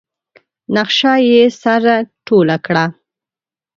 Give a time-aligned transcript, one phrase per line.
[0.75, 1.93] نخشه يې سره
[2.27, 2.85] ټوله کړه.